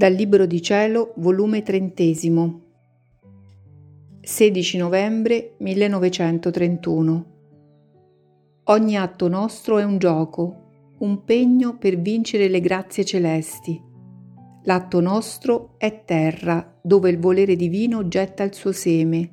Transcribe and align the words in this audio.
Dal 0.00 0.14
Libro 0.14 0.46
di 0.46 0.62
Cielo, 0.62 1.12
volume 1.16 1.62
trentesimo, 1.62 2.60
16 4.22 4.78
novembre 4.78 5.56
1931. 5.58 7.24
Ogni 8.64 8.96
atto 8.96 9.28
nostro 9.28 9.76
è 9.76 9.84
un 9.84 9.98
gioco, 9.98 10.94
un 11.00 11.22
pegno 11.24 11.76
per 11.76 11.98
vincere 11.98 12.48
le 12.48 12.60
grazie 12.60 13.04
celesti. 13.04 13.78
L'atto 14.62 15.00
nostro 15.00 15.74
è 15.76 16.04
terra, 16.06 16.78
dove 16.80 17.10
il 17.10 17.18
volere 17.18 17.54
divino 17.54 18.08
getta 18.08 18.42
il 18.42 18.54
suo 18.54 18.72
seme, 18.72 19.30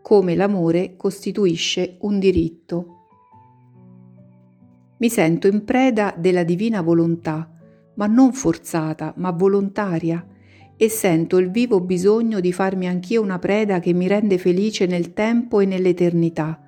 come 0.00 0.34
l'amore 0.34 0.96
costituisce 0.96 1.98
un 2.00 2.18
diritto. 2.18 2.86
Mi 4.96 5.10
sento 5.10 5.46
in 5.46 5.62
preda 5.62 6.14
della 6.16 6.42
divina 6.42 6.80
volontà 6.80 7.51
ma 7.94 8.06
non 8.06 8.32
forzata, 8.32 9.12
ma 9.16 9.30
volontaria, 9.30 10.26
e 10.76 10.88
sento 10.88 11.38
il 11.38 11.50
vivo 11.50 11.80
bisogno 11.80 12.40
di 12.40 12.52
farmi 12.52 12.88
anch'io 12.88 13.22
una 13.22 13.38
preda 13.38 13.78
che 13.78 13.92
mi 13.92 14.08
rende 14.08 14.38
felice 14.38 14.86
nel 14.86 15.12
tempo 15.12 15.60
e 15.60 15.66
nell'eternità, 15.66 16.60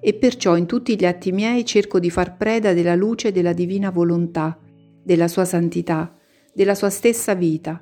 e 0.00 0.14
perciò 0.14 0.56
in 0.56 0.66
tutti 0.66 0.96
gli 0.96 1.04
atti 1.04 1.32
miei 1.32 1.64
cerco 1.64 1.98
di 1.98 2.10
far 2.10 2.36
preda 2.36 2.72
della 2.72 2.94
luce 2.94 3.32
della 3.32 3.52
divina 3.52 3.90
volontà, 3.90 4.58
della 5.02 5.28
sua 5.28 5.44
santità, 5.44 6.16
della 6.54 6.74
sua 6.74 6.90
stessa 6.90 7.34
vita. 7.34 7.80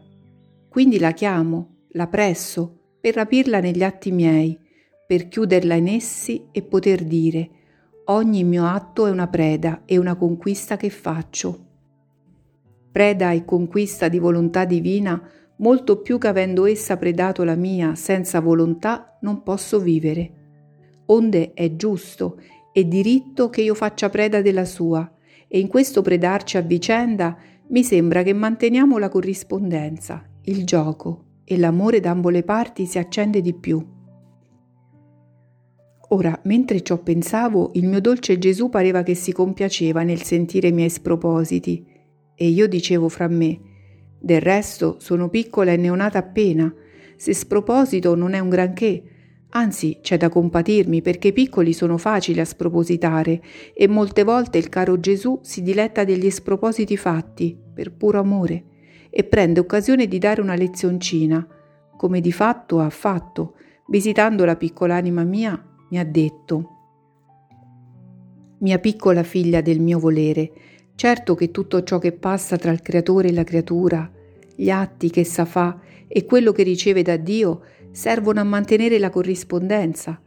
Quindi 0.69 0.99
la 0.99 1.13
chiamo, 1.13 1.85
la 1.91 2.07
presso, 2.07 2.97
per 3.01 3.15
rapirla 3.15 3.61
negli 3.61 3.83
atti 3.83 4.11
miei, 4.13 4.59
per 5.07 5.29
chiuderla 5.29 5.75
in 5.75 5.89
essi 5.89 6.47
e 6.51 6.63
poter 6.63 7.05
dire 7.05 7.51
ogni 8.07 8.45
mio 8.45 8.67
atto 8.67 9.07
è 9.07 9.11
una 9.11 9.29
preda 9.29 9.83
e 9.85 9.99
una 9.99 10.17
conquista 10.17 10.77
che 10.77 10.91
faccio 10.91 11.66
preda 12.97 13.33
e 13.33 13.45
conquista 13.45 14.09
di 14.09 14.19
volontà 14.19 14.65
divina, 14.65 15.21
molto 15.57 16.01
più 16.01 16.17
che 16.17 16.29
avendo 16.29 16.65
essa 16.65 16.97
predato 16.97 17.45
la 17.45 17.55
mia 17.55 17.95
senza 17.95 18.41
volontà 18.41 19.19
non 19.21 19.43
posso 19.43 19.79
vivere. 19.79 20.31
Onde 21.05 21.53
è 21.53 21.77
giusto 21.77 22.41
e 22.73 22.89
diritto 22.89 23.51
che 23.51 23.61
io 23.61 23.75
faccia 23.75 24.09
preda 24.09 24.41
della 24.41 24.65
sua, 24.65 25.13
e 25.47 25.59
in 25.59 25.69
questo 25.69 26.01
predarci 26.01 26.57
a 26.57 26.63
vicenda 26.63 27.37
mi 27.69 27.85
sembra 27.85 28.23
che 28.23 28.33
manteniamo 28.33 28.97
la 28.97 29.11
corrispondenza, 29.11 30.25
il 30.45 30.65
gioco, 30.65 31.25
e 31.45 31.59
l'amore 31.59 32.01
d'ambo 32.01 32.31
le 32.31 32.45
parti 32.45 32.87
si 32.87 32.97
accende 32.97 33.43
di 33.43 33.53
più. 33.53 33.87
Ora, 36.09 36.41
mentre 36.45 36.81
ciò 36.81 36.97
pensavo, 36.97 37.73
il 37.75 37.87
mio 37.89 38.01
dolce 38.01 38.39
Gesù 38.39 38.71
pareva 38.71 39.03
che 39.03 39.15
si 39.15 39.33
compiaceva 39.33 40.03
nel 40.03 40.23
sentire 40.23 40.69
i 40.69 40.73
miei 40.73 40.89
spropositi, 40.89 41.93
e 42.37 42.49
io 42.49 42.69
dicevo 42.69 43.09
fra 43.09 43.27
me, 43.27 43.59
del 44.21 44.41
resto 44.41 44.97
sono 45.01 45.29
piccola 45.29 45.73
e 45.73 45.77
neonata 45.77 46.19
appena, 46.19 46.73
se 47.17 47.33
sproposito 47.33 48.15
non 48.15 48.35
è 48.35 48.39
un 48.39 48.51
granché, 48.51 49.03
anzi 49.51 49.99
c'è 50.03 50.19
da 50.19 50.29
compatirmi 50.29 51.01
perché 51.01 51.29
i 51.29 51.33
piccoli 51.33 51.73
sono 51.73 51.97
facili 51.97 52.41
a 52.41 52.45
spropositare 52.45 53.43
e 53.75 53.89
molte 53.89 54.23
volte 54.23 54.59
il 54.59 54.69
caro 54.69 55.01
Gesù 55.01 55.39
si 55.43 55.63
diletta 55.63 56.05
degli 56.05 56.31
spropositi 56.31 56.97
fatti 56.97 57.59
per 57.75 57.93
puro 57.93 58.19
amore 58.19 58.65
e 59.09 59.25
prende 59.25 59.61
occasione 59.61 60.07
di 60.07 60.19
dare 60.19 60.43
una 60.43 60.55
lezioncina, 60.55 61.47
come 61.97 62.21
di 62.21 62.33
fatto 62.33 62.81
ha 62.81 62.91
fatto, 62.91 63.55
visitando 63.89 64.45
la 64.45 64.57
piccola 64.57 64.95
anima 64.95 65.25
mia, 65.25 65.59
mi 65.89 65.99
ha 65.99 66.05
detto, 66.05 66.71
mia 68.59 68.79
piccola 68.79 69.23
figlia 69.23 69.61
del 69.63 69.81
mio 69.81 69.99
volere, 69.99 70.53
Certo 70.97 71.35
che 71.35 71.51
tutto 71.51 71.83
ciò 71.83 71.99
che 71.99 72.13
passa 72.13 72.57
tra 72.57 72.73
il 72.73 72.81
creatore 72.81 73.29
e 73.29 73.33
la 73.33 73.45
creatura, 73.45 74.11
gli 74.55 74.71
atti 74.71 75.11
che 75.11 75.21
essa 75.21 75.45
fa 75.45 75.79
e 76.09 76.25
quello 76.25 76.53
che 76.53 76.63
riceve 76.63 77.03
da 77.03 77.19
Dio 77.19 77.61
servono 77.91 78.41
a 78.41 78.45
mantenere 78.45 78.99
la 78.99 79.11
corrispondenza, 79.11 80.19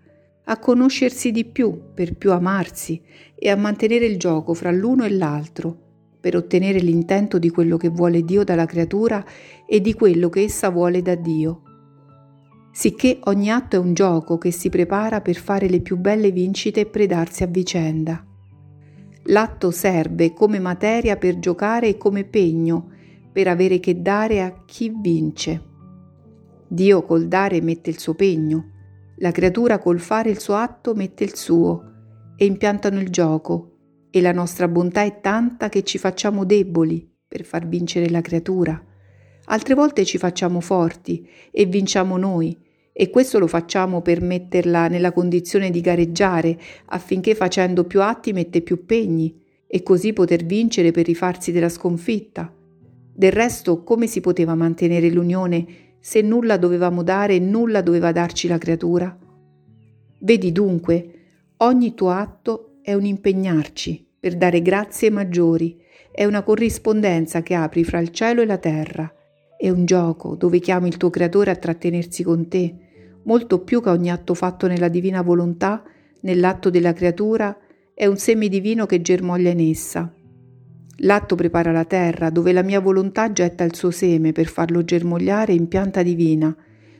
a 0.43 0.59
conoscersi 0.59 1.31
di 1.31 1.45
più 1.45 1.93
per 1.95 2.15
più 2.15 2.31
amarsi 2.31 3.01
e 3.33 3.49
a 3.49 3.55
mantenere 3.55 4.05
il 4.05 4.19
gioco 4.19 4.53
fra 4.53 4.69
l'uno 4.69 5.05
e 5.05 5.09
l'altro, 5.09 5.75
per 6.19 6.35
ottenere 6.35 6.77
l'intento 6.77 7.39
di 7.39 7.49
quello 7.49 7.75
che 7.75 7.89
vuole 7.89 8.21
Dio 8.21 8.43
dalla 8.43 8.67
creatura 8.67 9.25
e 9.65 9.81
di 9.81 9.95
quello 9.95 10.29
che 10.29 10.43
essa 10.43 10.69
vuole 10.69 11.01
da 11.01 11.15
Dio. 11.15 11.63
Sicché 12.71 13.17
ogni 13.23 13.49
atto 13.49 13.75
è 13.75 13.79
un 13.79 13.95
gioco 13.95 14.37
che 14.37 14.51
si 14.51 14.69
prepara 14.69 15.21
per 15.21 15.35
fare 15.35 15.67
le 15.67 15.81
più 15.81 15.97
belle 15.97 16.29
vincite 16.29 16.81
e 16.81 16.85
predarsi 16.85 17.41
a 17.41 17.47
vicenda. 17.47 18.23
L'atto 19.23 19.71
serve 19.71 20.33
come 20.33 20.59
materia 20.59 21.17
per 21.17 21.39
giocare 21.39 21.89
e 21.89 21.97
come 21.97 22.23
pegno 22.23 22.91
per 23.31 23.47
avere 23.47 23.79
che 23.79 24.01
dare 24.01 24.41
a 24.41 24.63
chi 24.65 24.91
vince. 24.95 25.63
Dio 26.67 27.03
col 27.03 27.27
dare 27.27 27.61
mette 27.61 27.89
il 27.89 27.99
suo 27.99 28.15
pegno, 28.15 28.71
la 29.17 29.31
creatura 29.31 29.79
col 29.79 29.99
fare 29.99 30.29
il 30.29 30.39
suo 30.39 30.55
atto 30.55 30.93
mette 30.93 31.23
il 31.23 31.35
suo 31.35 31.83
e 32.37 32.45
impiantano 32.45 32.99
il 32.99 33.09
gioco 33.09 33.75
e 34.09 34.21
la 34.21 34.31
nostra 34.31 34.67
bontà 34.67 35.01
è 35.01 35.19
tanta 35.19 35.69
che 35.69 35.83
ci 35.83 35.97
facciamo 35.97 36.45
deboli 36.45 37.07
per 37.27 37.43
far 37.43 37.67
vincere 37.67 38.09
la 38.09 38.21
creatura. 38.21 38.81
Altre 39.45 39.73
volte 39.73 40.05
ci 40.05 40.17
facciamo 40.17 40.61
forti 40.61 41.27
e 41.51 41.65
vinciamo 41.65 42.17
noi 42.17 42.57
e 43.01 43.09
questo 43.09 43.39
lo 43.39 43.47
facciamo 43.47 44.01
per 44.01 44.21
metterla 44.21 44.89
nella 44.89 45.13
condizione 45.13 45.69
di 45.69 45.79
gareggiare 45.79 46.59
affinché 46.87 47.33
facendo 47.33 47.85
più 47.85 48.01
atti 48.01 48.33
mette 48.33 48.59
più 48.61 48.85
pegni 48.85 49.41
e 49.65 49.81
così 49.83 50.11
poter 50.11 50.43
vincere 50.43 50.91
per 50.91 51.05
rifarsi 51.05 51.53
della 51.53 51.69
sconfitta. 51.69 52.53
Del 53.13 53.31
resto 53.31 53.83
come 53.83 54.05
si 54.05 54.19
poteva 54.19 54.53
mantenere 54.53 55.09
l'unione 55.11 55.65
se 56.01 56.21
nulla 56.21 56.57
dovevamo 56.57 57.01
dare 57.01 57.35
e 57.35 57.39
nulla 57.39 57.79
doveva 57.79 58.11
darci 58.11 58.49
la 58.49 58.57
creatura? 58.57 59.17
Vedi 60.17 60.51
dunque, 60.51 61.13
ogni 61.59 61.93
tuo 61.93 62.09
atto 62.09 62.79
è 62.81 62.93
un 62.93 63.05
impegnarci 63.05 64.07
per 64.19 64.35
dare 64.35 64.61
grazie 64.61 65.09
maggiori, 65.09 65.81
è 66.11 66.25
una 66.25 66.43
corrispondenza 66.43 67.43
che 67.43 67.53
apri 67.53 67.85
fra 67.85 67.99
il 67.99 68.09
cielo 68.09 68.41
e 68.41 68.45
la 68.45 68.57
terra, 68.57 69.09
è 69.57 69.69
un 69.69 69.85
gioco 69.85 70.35
dove 70.35 70.59
chiami 70.59 70.89
il 70.89 70.97
tuo 70.97 71.09
creatore 71.09 71.51
a 71.51 71.55
trattenersi 71.55 72.23
con 72.23 72.49
te, 72.49 72.87
molto 73.29 73.59
più 73.59 73.79
che 73.79 73.89
ogni 73.89 74.09
atto 74.09 74.33
fatto 74.33 74.65
nella 74.65 74.87
divina 74.87 75.21
volontà, 75.21 75.83
nell'atto 76.21 76.71
della 76.71 76.93
creatura, 76.93 77.55
è 77.93 78.07
un 78.07 78.17
seme 78.17 78.47
divino 78.47 78.87
che 78.87 79.03
germoglia 79.03 79.51
in 79.51 79.59
essa. 79.59 80.11
L'atto 81.01 81.35
prepara 81.35 81.71
la 81.71 81.85
terra, 81.85 82.31
dove 82.31 82.51
la 82.53 82.63
mia 82.63 82.79
volontà 82.79 83.31
getta 83.31 83.63
il 83.63 83.75
suo 83.75 83.91
seme 83.91 84.31
per 84.31 84.47
farlo 84.47 84.83
germogliare 84.83 85.53
in 85.53 85.67
pianta 85.67 86.01
divina, 86.01 86.55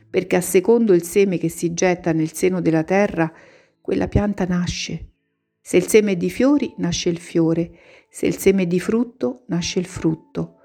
perché 0.08 0.36
a 0.36 0.40
secondo 0.40 0.94
il 0.94 1.02
seme 1.02 1.36
che 1.36 1.48
si 1.48 1.74
getta 1.74 2.12
nel 2.12 2.32
seno 2.32 2.60
della 2.60 2.84
terra, 2.84 3.32
quella 3.80 4.06
pianta 4.06 4.44
nasce. 4.44 5.08
Se 5.60 5.78
il 5.78 5.88
seme 5.88 6.12
è 6.12 6.16
di 6.16 6.30
fiori, 6.30 6.72
nasce 6.76 7.08
il 7.08 7.18
fiore, 7.18 7.72
se 8.08 8.26
il 8.26 8.36
seme 8.36 8.62
è 8.62 8.66
di 8.66 8.78
frutto, 8.78 9.42
nasce 9.48 9.80
il 9.80 9.86
frutto. 9.86 10.58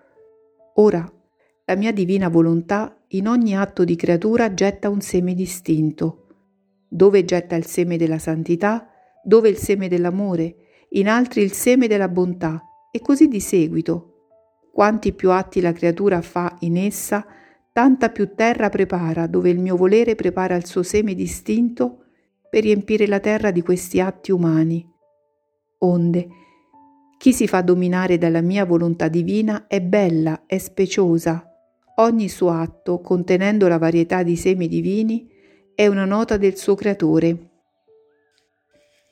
Ora, 0.75 1.11
la 1.65 1.75
mia 1.75 1.91
divina 1.91 2.29
volontà 2.29 3.03
in 3.09 3.27
ogni 3.27 3.55
atto 3.55 3.83
di 3.83 3.95
creatura 3.95 4.53
getta 4.53 4.89
un 4.89 5.01
seme 5.01 5.33
distinto. 5.33 6.27
Dove 6.87 7.25
getta 7.25 7.55
il 7.55 7.65
seme 7.65 7.97
della 7.97 8.19
santità, 8.19 8.89
dove 9.23 9.49
il 9.49 9.57
seme 9.57 9.87
dell'amore, 9.87 10.55
in 10.89 11.07
altri 11.07 11.41
il 11.41 11.51
seme 11.51 11.87
della 11.87 12.09
bontà, 12.09 12.61
e 12.91 13.01
così 13.01 13.27
di 13.27 13.39
seguito. 13.39 14.11
Quanti 14.71 15.13
più 15.13 15.31
atti 15.31 15.61
la 15.61 15.73
creatura 15.73 16.21
fa 16.21 16.55
in 16.61 16.77
essa, 16.77 17.25
tanta 17.71 18.09
più 18.09 18.33
terra 18.35 18.69
prepara, 18.69 19.27
dove 19.27 19.49
il 19.49 19.59
mio 19.59 19.75
volere 19.75 20.15
prepara 20.15 20.55
il 20.55 20.65
suo 20.65 20.83
seme 20.83 21.13
distinto 21.13 22.05
per 22.49 22.63
riempire 22.63 23.07
la 23.07 23.19
terra 23.19 23.51
di 23.51 23.61
questi 23.61 23.99
atti 23.99 24.31
umani. 24.31 24.89
Onde, 25.79 26.27
chi 27.17 27.33
si 27.33 27.47
fa 27.47 27.61
dominare 27.61 28.17
dalla 28.17 28.41
mia 28.41 28.65
volontà 28.65 29.07
divina 29.07 29.67
è 29.67 29.81
bella, 29.81 30.43
è 30.45 30.57
speciosa, 30.57 31.54
Ogni 31.97 32.27
suo 32.27 32.49
atto, 32.49 32.99
contenendo 32.99 33.69
la 33.69 33.77
varietà 33.77 34.21
di 34.21 34.35
semi 34.35 34.67
divini, 34.67 35.29
è 35.73 35.87
una 35.87 36.03
nota 36.03 36.35
del 36.35 36.57
suo 36.57 36.75
creatore. 36.75 37.49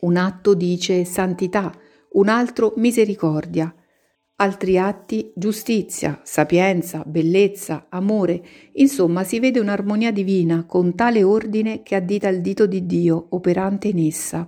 Un 0.02 0.18
atto 0.18 0.54
dice 0.54 1.06
santità, 1.06 1.72
un 2.14 2.28
altro 2.28 2.74
misericordia, 2.76 3.74
altri 4.36 4.78
atti 4.78 5.32
giustizia, 5.34 6.20
sapienza, 6.24 7.04
bellezza, 7.06 7.86
amore, 7.88 8.44
insomma 8.74 9.24
si 9.24 9.40
vede 9.40 9.62
un'armonia 9.62 10.12
divina 10.12 10.66
con 10.66 10.94
tale 10.94 11.24
ordine 11.24 11.84
che 11.84 11.96
addita 11.96 12.28
il 12.28 12.42
dito 12.42 12.66
di 12.66 12.86
Dio 12.86 13.28
operante 13.30 13.88
in 13.88 14.00
essa. 14.00 14.46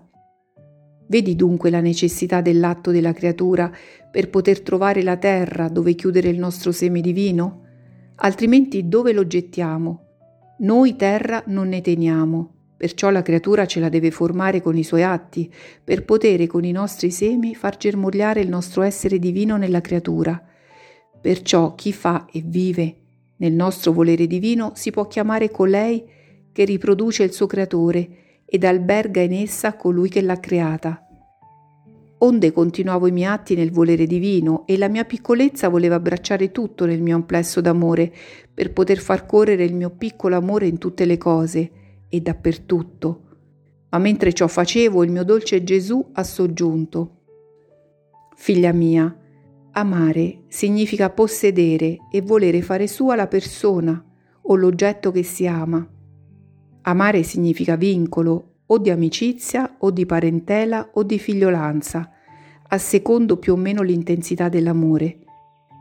Vedi 1.07 1.37
dunque 1.37 1.69
la 1.69 1.79
necessità 1.79 2.41
dell'atto 2.41 2.91
della 2.91 3.13
creatura 3.13 3.71
per 4.11 4.29
poter 4.29 4.59
trovare 4.59 5.03
la 5.03 5.15
terra 5.15 5.69
dove 5.69 5.93
chiudere 5.93 6.27
il 6.27 6.37
nostro 6.37 6.73
seme 6.73 6.99
divino? 6.99 7.64
Altrimenti 8.15 8.87
dove 8.87 9.13
lo 9.13 9.25
gettiamo? 9.25 10.03
Noi 10.59 10.95
terra 10.95 11.43
non 11.47 11.67
ne 11.67 11.81
teniamo, 11.81 12.53
perciò 12.77 13.09
la 13.09 13.21
creatura 13.21 13.65
ce 13.65 13.79
la 13.79 13.89
deve 13.89 14.11
formare 14.11 14.61
con 14.61 14.77
i 14.77 14.83
suoi 14.83 15.03
atti, 15.03 15.51
per 15.83 16.05
potere 16.05 16.47
con 16.47 16.63
i 16.63 16.71
nostri 16.71 17.11
semi 17.11 17.55
far 17.55 17.77
germogliare 17.77 18.41
il 18.41 18.49
nostro 18.49 18.81
essere 18.81 19.19
divino 19.19 19.57
nella 19.57 19.81
creatura, 19.81 20.41
Perciò 21.25 21.73
chi 21.73 21.91
fa 21.91 22.27
e 22.31 22.43
vive 22.45 22.97
nel 23.37 23.51
nostro 23.51 23.91
volere 23.91 24.27
divino 24.27 24.73
si 24.75 24.91
può 24.91 25.07
chiamare 25.07 25.49
colei 25.49 26.03
che 26.51 26.65
riproduce 26.65 27.23
il 27.23 27.31
suo 27.31 27.47
creatore 27.47 28.43
ed 28.45 28.63
alberga 28.63 29.21
in 29.21 29.33
essa 29.33 29.75
colui 29.75 30.07
che 30.07 30.21
l'ha 30.21 30.39
creata. 30.39 31.04
Onde 32.17 32.51
continuavo 32.53 33.07
i 33.07 33.11
miei 33.11 33.31
atti 33.31 33.55
nel 33.55 33.71
volere 33.71 34.07
divino 34.07 34.65
e 34.65 34.77
la 34.77 34.87
mia 34.87 35.03
piccolezza 35.03 35.67
voleva 35.67 35.95
abbracciare 35.95 36.51
tutto 36.51 36.85
nel 36.85 37.01
mio 37.01 37.15
amplesso 37.15 37.59
d'amore 37.59 38.11
per 38.53 38.71
poter 38.71 38.99
far 38.99 39.25
correre 39.25 39.65
il 39.65 39.75
mio 39.75 39.89
piccolo 39.89 40.35
amore 40.35 40.67
in 40.67 40.77
tutte 40.77 41.05
le 41.05 41.17
cose 41.17 41.71
e 42.07 42.21
dappertutto. 42.21 43.21
Ma 43.89 43.97
mentre 43.99 44.33
ciò 44.33 44.47
facevo, 44.47 45.03
il 45.03 45.11
mio 45.11 45.23
dolce 45.23 45.63
Gesù 45.63 46.11
ha 46.13 46.23
soggiunto. 46.23 47.11
Figlia 48.35 48.71
mia, 48.71 49.13
amare 49.71 50.43
significa 50.47 51.09
possedere 51.09 51.97
e 52.09 52.21
volere 52.21 52.61
fare 52.61 52.87
sua 52.87 53.15
la 53.15 53.27
persona 53.27 54.03
o 54.41 54.55
l'oggetto 54.55 55.11
che 55.11 55.23
si 55.23 55.47
ama. 55.47 55.85
Amare 56.81 57.23
significa 57.23 57.75
vincolo 57.75 58.54
o 58.67 58.77
di 58.77 58.89
amicizia 58.89 59.75
o 59.79 59.91
di 59.91 60.05
parentela 60.05 60.89
o 60.93 61.03
di 61.03 61.19
figliolanza, 61.19 62.11
a 62.67 62.77
secondo 62.77 63.37
più 63.37 63.53
o 63.53 63.57
meno 63.57 63.81
l'intensità 63.81 64.49
dell'amore. 64.49 65.19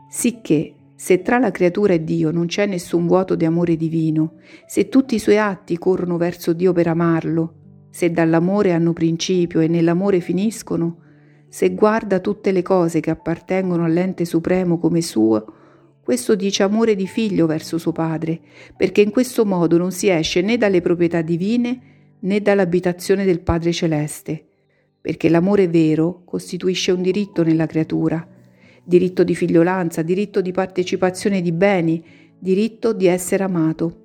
Sicché, 0.09 0.73
se 0.95 1.21
tra 1.21 1.39
la 1.39 1.51
creatura 1.51 1.93
e 1.93 2.03
Dio 2.03 2.31
non 2.31 2.45
c'è 2.45 2.65
nessun 2.65 3.07
vuoto 3.07 3.35
di 3.35 3.45
amore 3.45 3.75
divino, 3.75 4.35
se 4.65 4.87
tutti 4.87 5.15
i 5.15 5.19
suoi 5.19 5.37
atti 5.37 5.77
corrono 5.77 6.17
verso 6.17 6.53
Dio 6.53 6.73
per 6.73 6.87
amarlo, 6.87 7.53
se 7.89 8.11
dall'amore 8.11 8.71
hanno 8.71 8.93
principio 8.93 9.59
e 9.59 9.67
nell'amore 9.67 10.19
finiscono, 10.19 10.99
se 11.49 11.73
guarda 11.73 12.19
tutte 12.19 12.51
le 12.51 12.61
cose 12.61 12.99
che 12.99 13.09
appartengono 13.09 13.83
all'ente 13.83 14.25
supremo 14.25 14.77
come 14.77 15.01
suo, 15.01 15.45
questo 16.01 16.35
dice 16.35 16.63
amore 16.63 16.95
di 16.95 17.07
figlio 17.07 17.45
verso 17.47 17.77
suo 17.77 17.91
padre, 17.91 18.39
perché 18.77 19.01
in 19.01 19.09
questo 19.09 19.43
modo 19.43 19.77
non 19.77 19.91
si 19.91 20.07
esce 20.07 20.41
né 20.41 20.57
dalle 20.57 20.81
proprietà 20.81 21.21
divine 21.21 21.94
né 22.19 22.41
dall'abitazione 22.41 23.25
del 23.25 23.41
Padre 23.41 23.71
Celeste, 23.71 24.45
perché 24.99 25.29
l'amore 25.29 25.67
vero 25.67 26.23
costituisce 26.25 26.91
un 26.91 27.01
diritto 27.01 27.43
nella 27.43 27.65
creatura, 27.65 28.27
diritto 28.83 29.23
di 29.23 29.35
figliolanza, 29.35 30.01
diritto 30.01 30.41
di 30.41 30.51
partecipazione 30.51 31.41
di 31.41 31.51
beni, 31.51 32.03
diritto 32.37 32.93
di 32.93 33.07
essere 33.07 33.43
amato. 33.43 34.03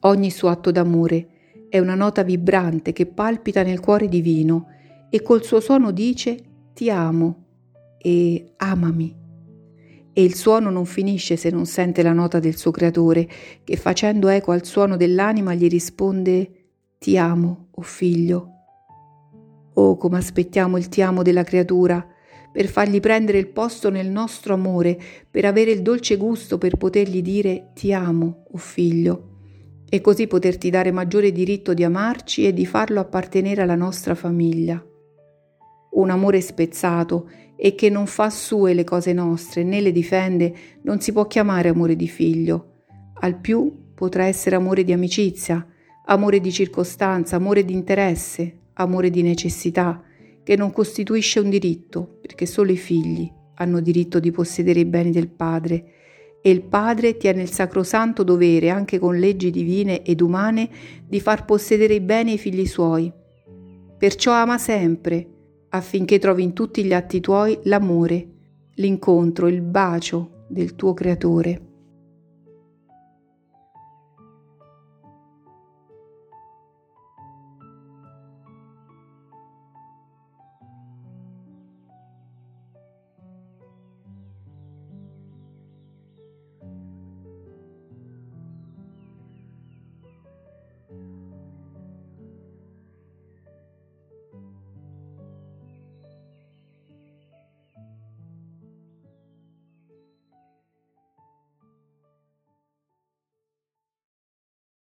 Ogni 0.00 0.30
suo 0.30 0.48
atto 0.48 0.70
d'amore 0.70 1.28
è 1.68 1.78
una 1.78 1.94
nota 1.94 2.22
vibrante 2.22 2.92
che 2.92 3.06
palpita 3.06 3.62
nel 3.62 3.80
cuore 3.80 4.08
divino 4.08 4.68
e 5.10 5.22
col 5.22 5.42
suo 5.42 5.60
suono 5.60 5.90
dice 5.90 6.36
ti 6.72 6.90
amo 6.90 7.44
e 7.98 8.52
amami. 8.56 9.26
E 10.18 10.24
il 10.24 10.34
suono 10.34 10.70
non 10.70 10.84
finisce 10.84 11.36
se 11.36 11.48
non 11.48 11.64
sente 11.64 12.02
la 12.02 12.12
nota 12.12 12.40
del 12.40 12.56
suo 12.56 12.72
creatore, 12.72 13.28
che 13.62 13.76
facendo 13.76 14.26
eco 14.26 14.50
al 14.50 14.64
suono 14.64 14.96
dell'anima 14.96 15.54
gli 15.54 15.68
risponde 15.68 16.50
Ti 16.98 17.16
amo, 17.16 17.68
o 17.70 17.80
oh 17.80 17.82
figlio. 17.82 18.48
Oh, 19.74 19.96
come 19.96 20.18
aspettiamo 20.18 20.76
il 20.76 20.88
ti 20.88 21.02
amo 21.02 21.22
della 21.22 21.44
creatura, 21.44 22.04
per 22.50 22.66
fargli 22.66 22.98
prendere 22.98 23.38
il 23.38 23.46
posto 23.46 23.90
nel 23.90 24.08
nostro 24.08 24.54
amore, 24.54 24.98
per 25.30 25.44
avere 25.44 25.70
il 25.70 25.82
dolce 25.82 26.16
gusto 26.16 26.58
per 26.58 26.74
potergli 26.74 27.22
dire 27.22 27.70
Ti 27.74 27.92
amo, 27.92 28.42
o 28.48 28.54
oh 28.54 28.58
figlio, 28.58 29.28
e 29.88 30.00
così 30.00 30.26
poterti 30.26 30.68
dare 30.68 30.90
maggiore 30.90 31.30
diritto 31.30 31.74
di 31.74 31.84
amarci 31.84 32.44
e 32.44 32.52
di 32.52 32.66
farlo 32.66 32.98
appartenere 32.98 33.62
alla 33.62 33.76
nostra 33.76 34.16
famiglia. 34.16 34.84
Un 35.90 36.10
amore 36.10 36.40
spezzato 36.40 37.30
e 37.60 37.74
che 37.74 37.90
non 37.90 38.06
fa 38.06 38.30
sue 38.30 38.72
le 38.72 38.84
cose 38.84 39.12
nostre 39.12 39.64
né 39.64 39.80
le 39.80 39.90
difende, 39.90 40.54
non 40.82 41.00
si 41.00 41.10
può 41.10 41.26
chiamare 41.26 41.68
amore 41.68 41.96
di 41.96 42.06
figlio. 42.06 42.84
Al 43.14 43.40
più 43.40 43.94
potrà 43.94 44.26
essere 44.26 44.54
amore 44.54 44.84
di 44.84 44.92
amicizia, 44.92 45.66
amore 46.06 46.38
di 46.38 46.52
circostanza, 46.52 47.34
amore 47.34 47.64
di 47.64 47.72
interesse, 47.72 48.58
amore 48.74 49.10
di 49.10 49.22
necessità, 49.22 50.00
che 50.44 50.54
non 50.54 50.70
costituisce 50.72 51.40
un 51.40 51.50
diritto, 51.50 52.18
perché 52.22 52.46
solo 52.46 52.70
i 52.70 52.76
figli 52.76 53.28
hanno 53.54 53.80
diritto 53.80 54.20
di 54.20 54.30
possedere 54.30 54.78
i 54.78 54.84
beni 54.84 55.10
del 55.10 55.28
padre 55.28 55.94
e 56.40 56.50
il 56.50 56.62
padre 56.62 57.16
tiene 57.16 57.42
il 57.42 57.50
sacrosanto 57.50 58.22
dovere, 58.22 58.70
anche 58.70 59.00
con 59.00 59.18
leggi 59.18 59.50
divine 59.50 60.02
ed 60.02 60.20
umane, 60.20 60.70
di 61.04 61.18
far 61.18 61.44
possedere 61.44 61.94
i 61.94 62.00
beni 62.00 62.30
ai 62.30 62.38
figli 62.38 62.66
suoi. 62.66 63.12
Perciò 63.98 64.32
ama 64.32 64.58
sempre, 64.58 65.37
affinché 65.70 66.18
trovi 66.18 66.42
in 66.42 66.52
tutti 66.52 66.84
gli 66.84 66.92
atti 66.92 67.20
tuoi 67.20 67.58
l'amore, 67.64 68.28
l'incontro, 68.74 69.48
il 69.48 69.60
bacio 69.60 70.44
del 70.48 70.74
tuo 70.74 70.94
Creatore. 70.94 71.67